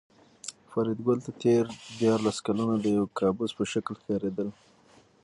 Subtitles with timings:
[0.69, 1.63] فریدګل ته تېر
[1.99, 4.49] دیارلس کلونه د یو کابوس په شکل ښکارېدل